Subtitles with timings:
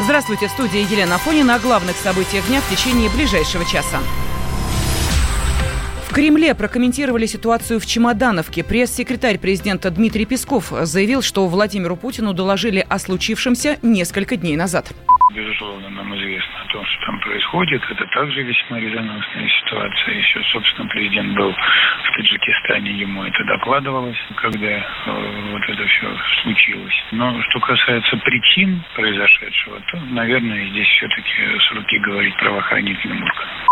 [0.00, 3.98] Здравствуйте, в студии Елена Афонина о главных событиях дня в течение ближайшего часа.
[6.08, 8.62] В Кремле прокомментировали ситуацию в Чемодановке.
[8.62, 14.86] Пресс-секретарь президента Дмитрий Песков заявил, что Владимиру Путину доложили о случившемся несколько дней назад
[15.38, 17.82] безусловно, нам известно о том, что там происходит.
[17.90, 20.14] Это также весьма резонансная ситуация.
[20.14, 24.82] Еще, собственно, президент был в Таджикистане, ему это докладывалось, когда э,
[25.52, 27.04] вот это все случилось.
[27.12, 33.67] Но что касается причин произошедшего, то, наверное, здесь все-таки с руки говорить правоохранительным органам.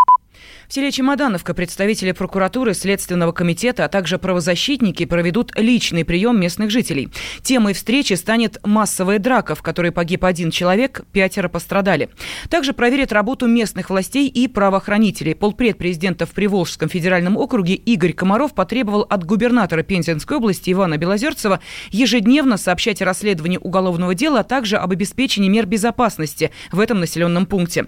[0.69, 7.09] В селе Чемодановка представители прокуратуры, Следственного комитета, а также правозащитники проведут личный прием местных жителей.
[7.43, 12.11] Темой встречи станет массовая драка, в которой погиб один человек, пятеро пострадали.
[12.51, 15.37] Также проверят работу местных властей и правоохранителей.
[15.37, 21.61] Полпред президента в Приволжском федеральном округе Игорь Комаров потребовал от губернатора Пензенской области Ивана Белозерцева
[21.91, 27.47] ежедневно сообщать о расследовании уголовного дела, а также об обеспечении мер безопасности в этом населенном
[27.47, 27.87] пункте.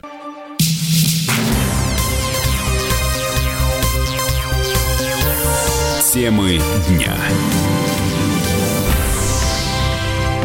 [6.18, 7.14] Темы дня.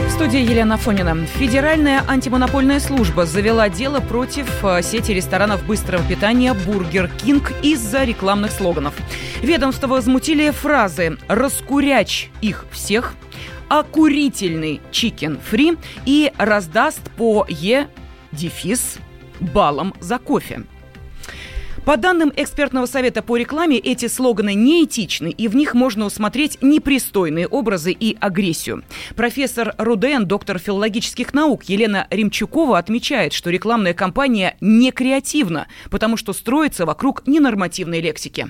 [0.08, 1.26] Студии Елена Фонина.
[1.26, 8.52] Федеральная антимонопольная служба завела дело против э, сети ресторанов быстрого питания «Бургер Кинг» из-за рекламных
[8.52, 8.94] слоганов.
[9.42, 13.16] Ведомство возмутили фразы «раскуряч их всех»,
[13.68, 17.88] «окурительный чикен фри» и «раздаст по Е
[18.32, 18.98] дефис
[19.40, 20.66] баллом за кофе».
[21.86, 27.48] По данным экспертного совета по рекламе, эти слоганы неэтичны, и в них можно усмотреть непристойные
[27.48, 28.84] образы и агрессию.
[29.18, 36.32] Профессор Руден, доктор филологических наук Елена Римчукова отмечает, что рекламная кампания не креативна, потому что
[36.32, 38.48] строится вокруг ненормативной лексики.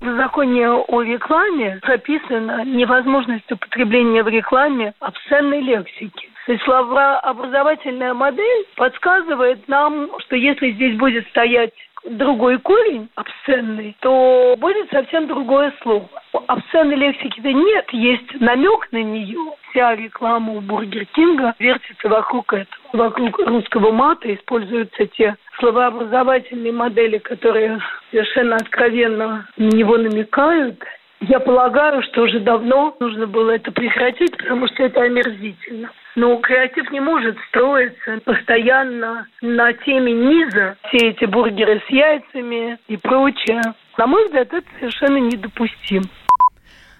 [0.00, 6.30] В законе о рекламе прописана невозможность употребления в рекламе обсценной лексики.
[6.46, 11.74] То есть словообразовательная модель подсказывает нам, что если здесь будет стоять
[12.16, 16.08] другой корень, обсценный, то будет совсем другое слово.
[16.46, 19.38] Обсценной лексики-то нет, есть намек на нее.
[19.70, 22.66] Вся реклама у Бургер Кинга вертится вокруг этого.
[22.92, 27.80] Вокруг русского мата используются те словообразовательные модели, которые
[28.10, 30.82] совершенно откровенно на него намекают.
[31.20, 35.90] Я полагаю, что уже давно нужно было это прекратить, потому что это омерзительно.
[36.16, 40.76] Но креатив не может строиться постоянно на теме низа.
[40.88, 43.60] Все эти бургеры с яйцами и прочее.
[43.98, 46.06] На мой взгляд, это совершенно недопустимо.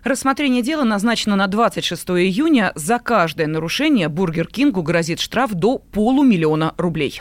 [0.05, 2.73] Рассмотрение дела назначено на 26 июня.
[2.75, 7.21] За каждое нарушение Бургер Кингу грозит штраф до полумиллиона рублей.